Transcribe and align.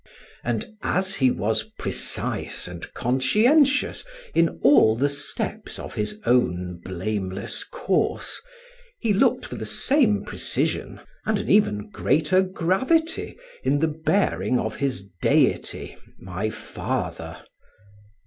And 0.43 0.77
as 0.81 1.17
he 1.17 1.29
was 1.29 1.61
precise 1.77 2.67
and 2.67 2.91
conscientious 2.95 4.03
in 4.33 4.57
all 4.63 4.95
the 4.95 5.07
steps 5.07 5.77
of 5.77 5.93
his 5.93 6.19
own 6.25 6.79
blameless 6.83 7.63
course, 7.63 8.41
he 8.99 9.13
looked 9.13 9.45
for 9.45 9.57
the 9.57 9.63
same 9.63 10.23
precision 10.25 11.01
and 11.27 11.37
an 11.37 11.49
even 11.51 11.87
greater 11.91 12.41
gravity 12.41 13.37
in 13.63 13.77
the 13.77 13.89
bearing 13.89 14.57
of 14.57 14.77
his 14.77 15.07
deity, 15.21 15.95
my 16.17 16.49
father. 16.49 17.45